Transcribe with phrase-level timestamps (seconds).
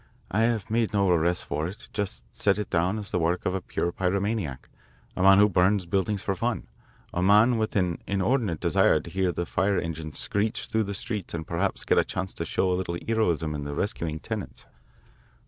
[0.31, 3.53] I have made no arrests for it just set it down as the work of
[3.53, 4.67] a pure pyromaniac,
[5.15, 6.65] a man who burns buildings for fun,
[7.13, 11.35] a man with an inordinate desire to hear the fire engines screech through the streets
[11.35, 14.65] and perhaps get a chance to show a little heroism in 'rescuing' tenants.